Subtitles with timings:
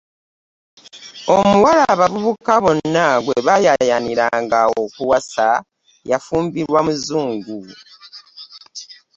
[1.35, 5.47] Omuwala abavubuka bonnag we baayaayaaniranga okuwasa
[6.09, 7.59] yafumbirwa muzungu!